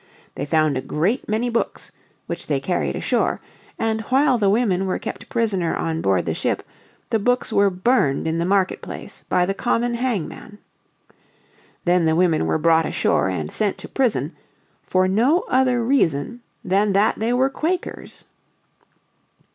They 0.33 0.45
found 0.47 0.77
a 0.77 0.81
great 0.81 1.29
many 1.29 1.47
books, 1.51 1.91
which 2.25 2.47
they 2.47 2.59
carried 2.59 2.95
ashore, 2.95 3.39
and 3.77 4.01
while 4.09 4.39
the 4.39 4.49
women 4.49 4.87
were 4.87 4.97
kept 4.97 5.29
prisoner 5.29 5.75
on 5.75 6.01
board 6.01 6.25
the 6.25 6.33
ship 6.33 6.63
the 7.11 7.19
books 7.19 7.53
were 7.53 7.69
burned 7.69 8.25
in 8.25 8.39
the 8.39 8.43
market 8.45 8.81
place 8.81 9.23
by 9.29 9.45
the 9.45 9.53
common 9.53 9.93
hangman. 9.93 10.57
Then 11.85 12.05
the 12.05 12.15
women 12.15 12.47
were 12.47 12.57
brought 12.57 12.87
ashore 12.87 13.29
and 13.29 13.51
sent 13.51 13.77
to 13.77 13.87
prison, 13.87 14.35
for 14.81 15.07
no 15.07 15.41
other 15.47 15.83
reason 15.83 16.41
than 16.65 16.93
that 16.93 17.19
they 17.19 17.31
were 17.31 17.51
Quakers. 17.51 18.25